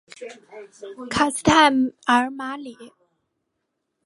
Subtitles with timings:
[1.11, 1.69] 卡斯泰
[2.07, 2.75] 尔马里。